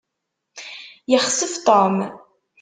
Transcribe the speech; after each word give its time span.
Yexsef 1.11 1.53
Tom. 1.65 1.95